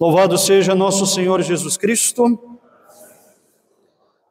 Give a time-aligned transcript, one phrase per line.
[0.00, 2.38] Louvado seja nosso Senhor Jesus Cristo.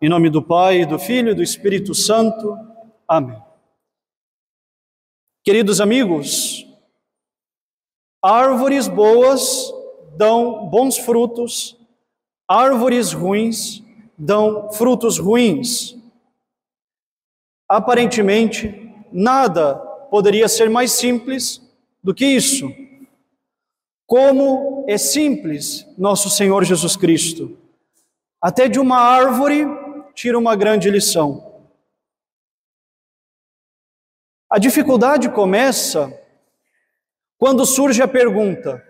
[0.00, 2.56] Em nome do Pai, do Filho e do Espírito Santo.
[3.08, 3.36] Amém.
[5.42, 6.64] Queridos amigos,
[8.22, 9.74] árvores boas
[10.16, 11.76] dão bons frutos,
[12.46, 13.82] árvores ruins
[14.16, 15.98] dão frutos ruins.
[17.68, 19.74] Aparentemente, nada
[20.12, 21.60] poderia ser mais simples
[22.04, 22.85] do que isso.
[24.06, 27.58] Como é simples nosso Senhor Jesus Cristo.
[28.40, 29.66] Até de uma árvore
[30.14, 31.64] tira uma grande lição.
[34.48, 36.12] A dificuldade começa
[37.36, 38.82] quando surge a pergunta: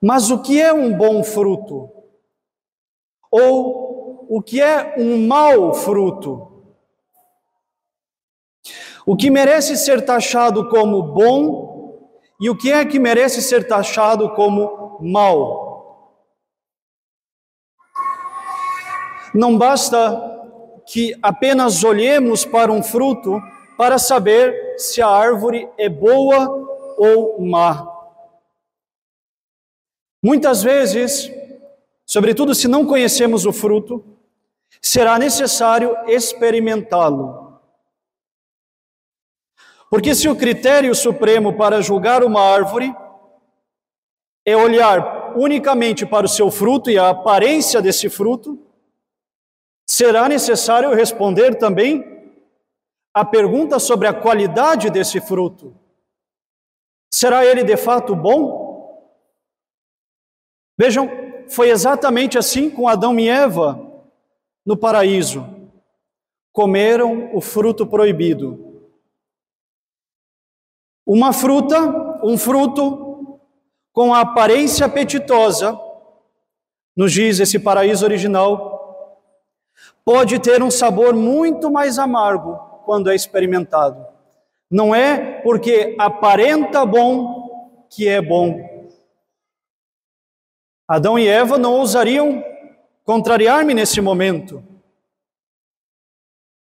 [0.00, 1.90] mas o que é um bom fruto?
[3.30, 6.46] Ou o que é um mau fruto?
[9.04, 11.69] O que merece ser taxado como bom
[12.40, 15.68] e o que é que merece ser taxado como mal.
[19.34, 20.28] Não basta
[20.86, 23.40] que apenas olhemos para um fruto
[23.76, 26.48] para saber se a árvore é boa
[26.98, 27.86] ou má.
[30.22, 31.30] Muitas vezes,
[32.04, 34.04] sobretudo se não conhecemos o fruto,
[34.82, 37.49] será necessário experimentá-lo.
[39.90, 42.94] Porque se o critério supremo para julgar uma árvore
[44.46, 48.56] é olhar unicamente para o seu fruto e a aparência desse fruto,
[49.88, 52.04] será necessário responder também
[53.12, 55.76] a pergunta sobre a qualidade desse fruto.
[57.12, 59.10] Será ele de fato bom?
[60.78, 61.10] Vejam,
[61.48, 64.04] foi exatamente assim com Adão e Eva
[64.64, 65.44] no paraíso.
[66.52, 68.69] Comeram o fruto proibido
[71.12, 71.76] uma fruta,
[72.22, 73.40] um fruto
[73.92, 75.76] com a aparência apetitosa,
[76.96, 79.18] nos diz esse paraíso original,
[80.04, 84.06] pode ter um sabor muito mais amargo quando é experimentado.
[84.70, 88.88] Não é porque aparenta bom que é bom.
[90.86, 92.40] Adão e Eva não ousariam
[93.02, 94.62] contrariar-me nesse momento.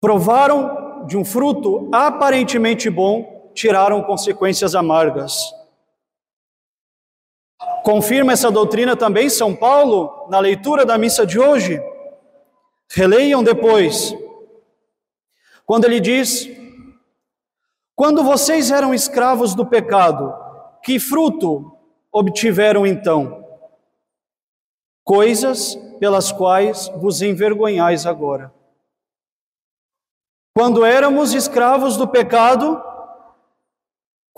[0.00, 5.34] Provaram de um fruto aparentemente bom, tiraram consequências amargas.
[7.82, 11.80] Confirma essa doutrina também São Paulo na leitura da missa de hoje.
[12.90, 14.14] Releiam depois.
[15.64, 16.48] Quando ele diz:
[17.94, 20.34] Quando vocês eram escravos do pecado,
[20.82, 21.76] que fruto
[22.12, 23.44] obtiveram então?
[25.04, 28.52] Coisas pelas quais vos envergonhais agora.
[30.54, 32.82] Quando éramos escravos do pecado,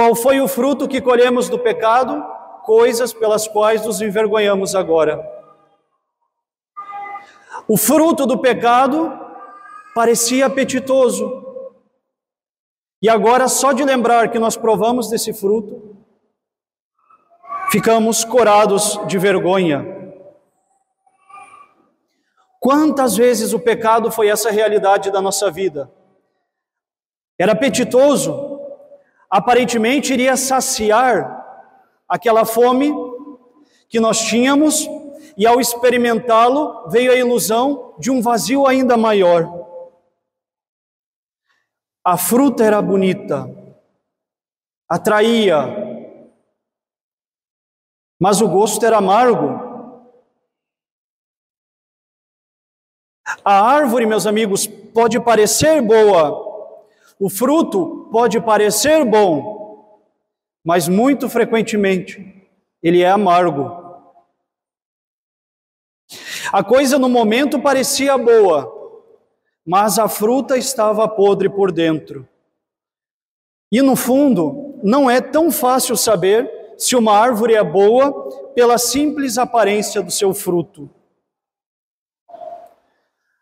[0.00, 2.24] qual foi o fruto que colhemos do pecado?
[2.62, 5.22] Coisas pelas quais nos envergonhamos agora.
[7.68, 9.12] O fruto do pecado
[9.94, 11.44] parecia apetitoso.
[13.02, 15.94] E agora, só de lembrar que nós provamos desse fruto,
[17.70, 20.14] ficamos corados de vergonha.
[22.58, 25.92] Quantas vezes o pecado foi essa realidade da nossa vida?
[27.38, 28.49] Era apetitoso,
[29.30, 31.38] aparentemente iria saciar
[32.08, 32.92] aquela fome
[33.88, 34.88] que nós tínhamos,
[35.36, 39.48] e ao experimentá-lo, veio a ilusão de um vazio ainda maior.
[42.04, 43.48] A fruta era bonita,
[44.88, 45.56] atraía,
[48.18, 49.68] mas o gosto era amargo.
[53.44, 56.49] A árvore, meus amigos, pode parecer boa,
[57.20, 60.00] o fruto pode parecer bom,
[60.64, 62.48] mas muito frequentemente
[62.82, 63.78] ele é amargo.
[66.50, 68.74] A coisa no momento parecia boa,
[69.66, 72.26] mas a fruta estava podre por dentro.
[73.70, 79.36] E no fundo, não é tão fácil saber se uma árvore é boa pela simples
[79.36, 80.88] aparência do seu fruto.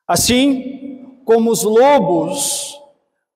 [0.05, 2.78] Assim como os lobos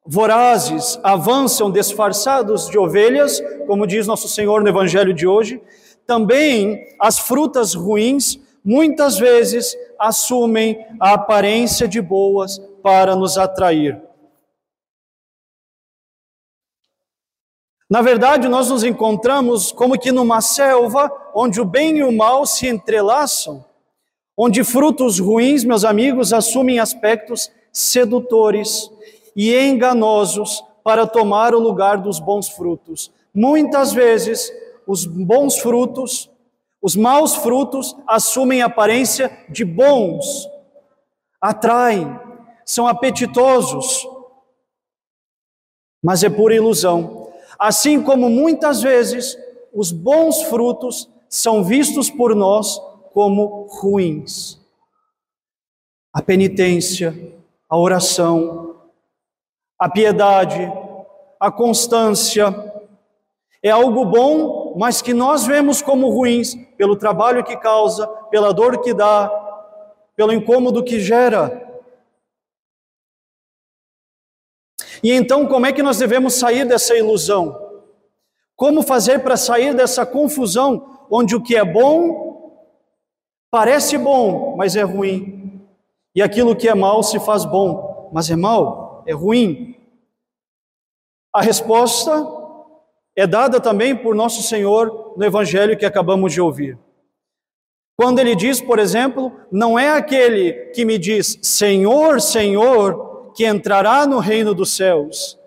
[0.04, 5.62] vorazes avançam disfarçados de ovelhas, como diz nosso Senhor no Evangelho de hoje,
[6.06, 14.00] também as frutas ruins muitas vezes assumem a aparência de boas para nos atrair.
[17.88, 22.46] Na verdade, nós nos encontramos como que numa selva onde o bem e o mal
[22.46, 23.64] se entrelaçam,
[24.36, 28.90] onde frutos ruins, meus amigos, assumem aspectos sedutores,
[29.34, 33.12] e enganosos para tomar o lugar dos bons frutos.
[33.34, 34.52] Muitas vezes,
[34.86, 36.30] os bons frutos,
[36.84, 40.48] Os maus frutos assumem aparência de bons,
[41.40, 42.18] atraem,
[42.66, 44.04] são apetitosos,
[46.02, 47.30] mas é pura ilusão.
[47.56, 49.38] Assim como muitas vezes
[49.72, 52.80] os bons frutos são vistos por nós
[53.12, 54.58] como ruins.
[56.12, 57.14] A penitência,
[57.70, 58.71] a oração,
[59.82, 60.72] a piedade,
[61.40, 62.54] a constância,
[63.60, 68.80] é algo bom, mas que nós vemos como ruins pelo trabalho que causa, pela dor
[68.80, 69.28] que dá,
[70.14, 71.82] pelo incômodo que gera.
[75.02, 77.60] E então, como é que nós devemos sair dessa ilusão?
[78.54, 82.70] Como fazer para sair dessa confusão onde o que é bom
[83.50, 85.60] parece bom, mas é ruim,
[86.14, 89.71] e aquilo que é mal se faz bom, mas é mal, é ruim?
[91.34, 92.26] A resposta
[93.16, 96.78] é dada também por nosso Senhor no evangelho que acabamos de ouvir.
[97.96, 104.06] Quando ele diz, por exemplo, não é aquele que me diz Senhor, Senhor, que entrará
[104.06, 105.38] no reino dos céus,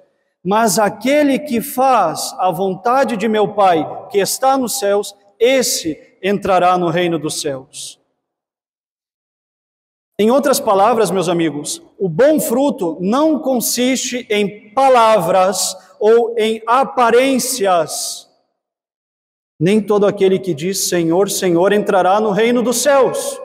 [0.44, 6.78] mas aquele que faz a vontade de meu Pai, que está nos céus, esse entrará
[6.78, 8.00] no reino dos céus.
[10.18, 18.30] Em outras palavras, meus amigos, o bom fruto não consiste em palavras ou em aparências.
[19.60, 23.40] Nem todo aquele que diz Senhor, Senhor entrará no reino dos céus.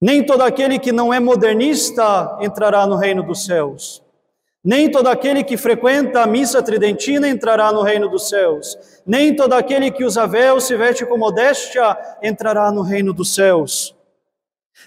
[0.00, 4.02] Nem todo aquele que não é modernista entrará no reino dos céus.
[4.66, 8.76] Nem todo aquele que frequenta a missa tridentina entrará no reino dos céus.
[9.06, 13.94] Nem todo aquele que usa véu, se veste com modéstia, entrará no reino dos céus.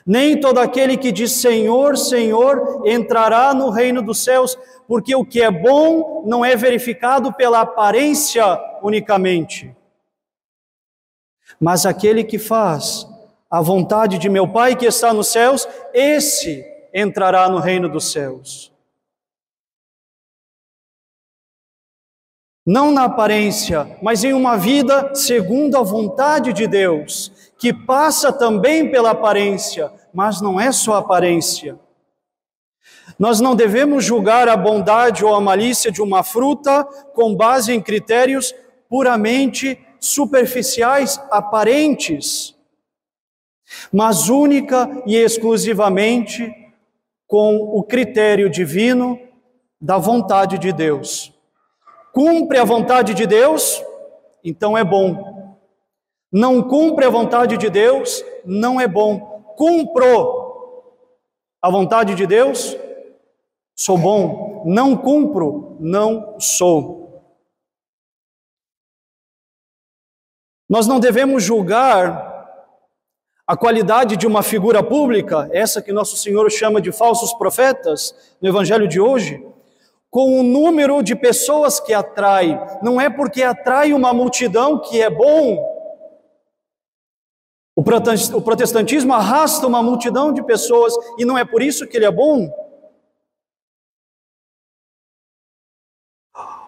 [0.05, 5.41] Nem todo aquele que diz Senhor, Senhor, entrará no reino dos céus, porque o que
[5.41, 8.43] é bom não é verificado pela aparência
[8.83, 9.73] unicamente.
[11.57, 13.07] Mas aquele que faz
[13.49, 18.68] a vontade de meu Pai que está nos céus, esse entrará no reino dos céus.
[22.69, 28.91] Não na aparência, mas em uma vida segundo a vontade de Deus, que passa também
[28.91, 31.79] pela aparência, mas não é só aparência.
[33.17, 36.83] Nós não devemos julgar a bondade ou a malícia de uma fruta
[37.15, 38.53] com base em critérios
[38.87, 42.55] puramente superficiais, aparentes
[43.91, 46.51] mas única e exclusivamente
[47.27, 49.19] com o critério divino
[49.79, 51.38] da vontade de Deus.
[52.13, 53.83] Cumpre a vontade de Deus,
[54.43, 55.57] então é bom.
[56.31, 59.43] Não cumpre a vontade de Deus, não é bom.
[59.57, 60.49] Cumpro
[61.61, 62.77] a vontade de Deus,
[63.75, 64.63] sou bom.
[64.65, 67.23] Não cumpro, não sou.
[70.67, 72.29] Nós não devemos julgar
[73.47, 78.47] a qualidade de uma figura pública, essa que nosso Senhor chama de falsos profetas, no
[78.47, 79.43] Evangelho de hoje,
[80.09, 82.59] com o número de pessoas que atrai.
[82.81, 85.77] Não é porque atrai uma multidão que é bom.
[87.75, 92.11] O protestantismo arrasta uma multidão de pessoas e não é por isso que ele é
[92.11, 92.51] bom.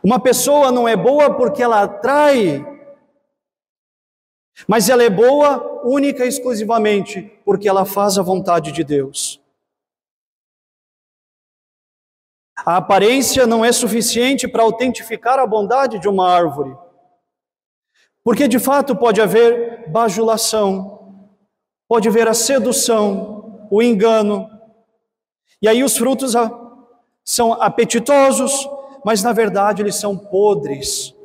[0.04, 2.66] Uma pessoa não é boa porque ela atrai
[4.68, 9.41] mas ela é boa única e exclusivamente porque ela faz a vontade de Deus.
[12.66, 16.76] A aparência não é suficiente para autentificar a bondade de uma árvore.
[18.24, 21.28] Porque de fato pode haver bajulação,
[21.88, 24.48] pode haver a sedução, o engano.
[25.62, 26.34] E aí os frutos
[27.24, 28.70] são apetitosos,
[29.04, 31.16] mas na verdade eles são podres.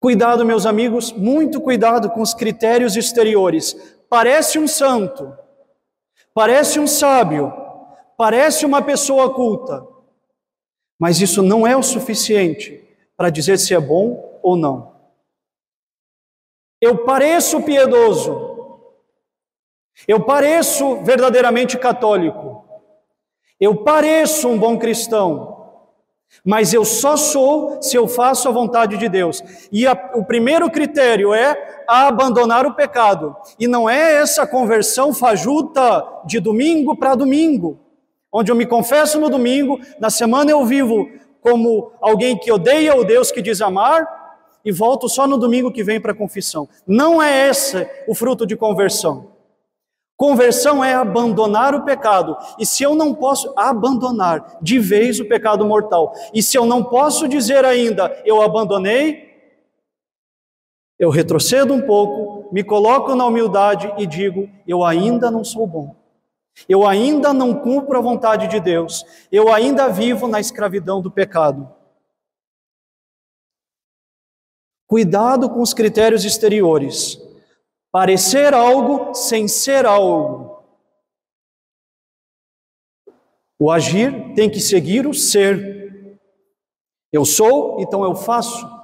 [0.00, 3.76] Cuidado, meus amigos, muito cuidado com os critérios exteriores.
[4.08, 5.36] Parece um santo,
[6.32, 7.52] parece um sábio,
[8.18, 9.86] parece uma pessoa culta,
[10.98, 12.84] mas isso não é o suficiente
[13.16, 14.92] para dizer se é bom ou não.
[16.80, 18.80] Eu pareço piedoso,
[20.06, 22.64] eu pareço verdadeiramente católico,
[23.60, 25.56] eu pareço um bom cristão,
[26.44, 29.42] mas eu só sou se eu faço a vontade de Deus.
[29.70, 33.36] E a, o primeiro critério é abandonar o pecado.
[33.58, 37.87] E não é essa conversão fajuta de domingo para domingo,
[38.32, 41.08] onde eu me confesso no domingo, na semana eu vivo
[41.40, 44.06] como alguém que odeia o Deus que diz amar
[44.64, 46.68] e volto só no domingo que vem para a confissão.
[46.86, 49.32] Não é esse o fruto de conversão.
[50.16, 52.36] Conversão é abandonar o pecado.
[52.58, 56.82] E se eu não posso abandonar de vez o pecado mortal, e se eu não
[56.82, 59.28] posso dizer ainda, eu abandonei,
[60.98, 65.94] Eu retrocedo um pouco, me coloco na humildade e digo: eu ainda não sou bom.
[66.66, 69.04] Eu ainda não cumpro a vontade de Deus.
[69.30, 71.70] Eu ainda vivo na escravidão do pecado.
[74.86, 77.20] Cuidado com os critérios exteriores.
[77.92, 80.64] Parecer algo sem ser algo.
[83.58, 86.18] O agir tem que seguir o ser.
[87.12, 88.77] Eu sou, então eu faço.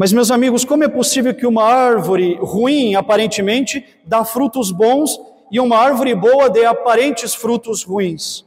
[0.00, 5.20] Mas, meus amigos, como é possível que uma árvore ruim, aparentemente, dá frutos bons
[5.52, 8.46] e uma árvore boa dê aparentes frutos ruins?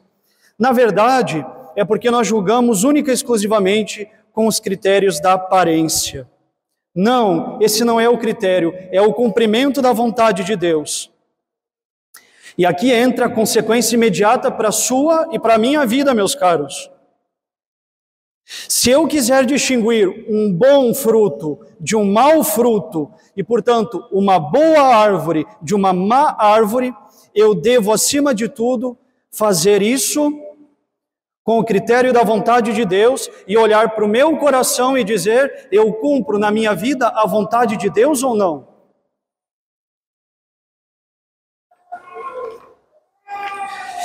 [0.58, 1.46] Na verdade,
[1.76, 6.28] é porque nós julgamos única e exclusivamente com os critérios da aparência.
[6.96, 11.12] Não, esse não é o critério, é o cumprimento da vontade de Deus.
[12.58, 16.34] E aqui entra a consequência imediata para a sua e para a minha vida, meus
[16.34, 16.90] caros.
[18.46, 24.96] Se eu quiser distinguir um bom fruto de um mau fruto, e portanto uma boa
[24.96, 26.94] árvore de uma má árvore,
[27.34, 28.98] eu devo, acima de tudo,
[29.32, 30.32] fazer isso
[31.44, 35.68] com o critério da vontade de Deus e olhar para o meu coração e dizer:
[35.72, 38.68] eu cumpro na minha vida a vontade de Deus ou não?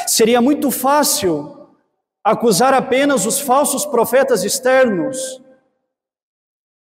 [0.06, 1.57] Seria muito fácil
[2.24, 5.42] acusar apenas os falsos profetas externos,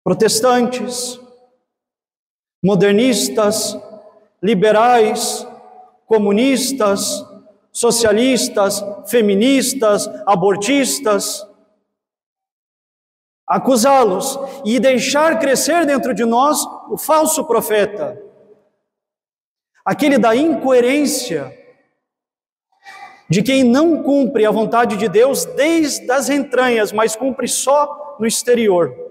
[0.02, 1.20] protestantes,
[2.62, 3.76] modernistas,
[4.42, 5.46] liberais,
[6.06, 7.24] comunistas,
[7.72, 11.46] socialistas, feministas, abortistas,
[13.46, 18.20] acusá-los e deixar crescer dentro de nós o falso profeta,
[19.84, 21.52] aquele da incoerência,
[23.28, 28.26] de quem não cumpre a vontade de Deus desde as entranhas, mas cumpre só no
[28.26, 29.06] exterior.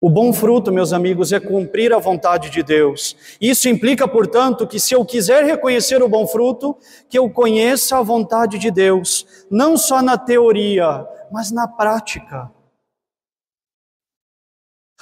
[0.00, 3.16] O bom fruto, meus amigos, é cumprir a vontade de Deus.
[3.40, 6.76] Isso implica, portanto, que se eu quiser reconhecer o bom fruto,
[7.08, 12.52] que eu conheça a vontade de Deus, não só na teoria, mas na prática.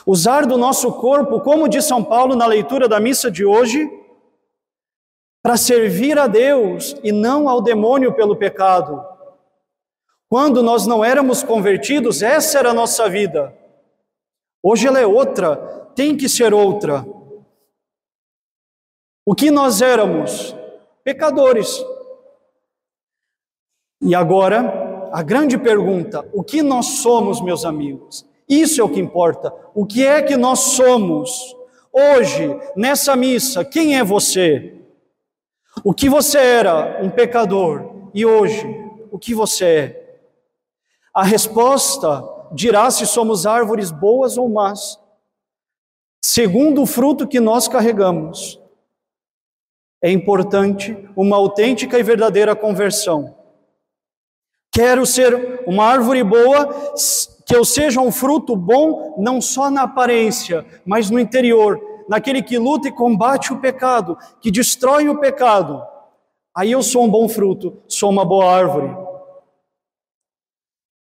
[0.07, 3.91] Usar do nosso corpo, como diz São Paulo na leitura da missa de hoje,
[5.43, 9.05] para servir a Deus e não ao demônio pelo pecado.
[10.29, 13.55] Quando nós não éramos convertidos, essa era a nossa vida.
[14.63, 15.57] Hoje ela é outra,
[15.95, 17.05] tem que ser outra.
[19.27, 20.55] O que nós éramos?
[21.05, 21.85] Pecadores.
[24.01, 28.25] E agora, a grande pergunta: o que nós somos, meus amigos?
[28.49, 29.53] Isso é o que importa.
[29.75, 31.57] O que é que nós somos?
[31.93, 34.82] Hoje, nessa missa, quem é você?
[35.85, 37.03] O que você era?
[37.03, 38.11] Um pecador.
[38.15, 38.65] E hoje,
[39.11, 40.21] o que você é?
[41.13, 42.23] A resposta
[42.53, 44.99] dirá se somos árvores boas ou más,
[46.25, 48.61] segundo o fruto que nós carregamos.
[50.01, 53.37] É importante uma autêntica e verdadeira conversão.
[54.71, 56.95] Quero ser uma árvore boa,
[57.47, 61.79] que eu seja um fruto bom, não só na aparência, mas no interior,
[62.13, 65.83] naquele que luta e combate o pecado, que destrói o pecado.
[66.55, 68.95] Aí eu sou um bom fruto, sou uma boa árvore.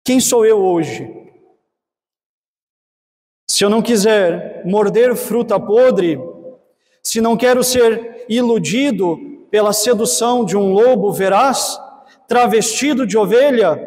[0.06, 1.12] Quem sou eu hoje?
[3.50, 6.20] Se eu não quiser morder fruta podre,
[7.01, 9.18] se não quero ser iludido
[9.50, 11.82] pela sedução de um lobo veraz,
[12.28, 13.84] travestido de ovelha,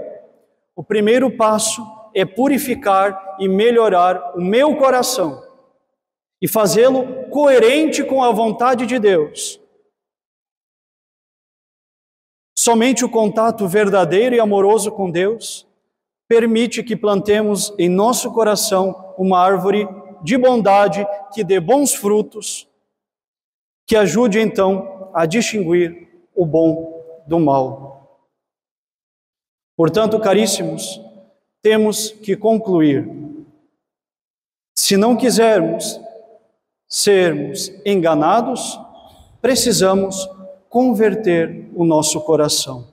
[0.74, 5.41] o primeiro passo é purificar e melhorar o meu coração
[6.42, 9.60] e fazê-lo coerente com a vontade de Deus.
[12.58, 15.64] Somente o contato verdadeiro e amoroso com Deus
[16.28, 19.86] permite que plantemos em nosso coração uma árvore
[20.22, 22.68] de bondade que dê bons frutos,
[23.86, 28.20] que ajude então a distinguir o bom do mal.
[29.76, 31.00] Portanto, caríssimos,
[31.62, 33.08] temos que concluir.
[34.76, 36.00] Se não quisermos
[36.92, 38.78] sermos enganados,
[39.40, 40.28] precisamos
[40.68, 42.86] converter o nosso coração.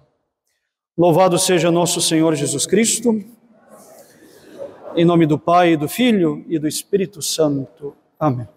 [0.97, 3.21] Louvado seja nosso Senhor Jesus Cristo.
[4.95, 7.93] Em nome do Pai, do Filho e do Espírito Santo.
[8.17, 8.47] Amém.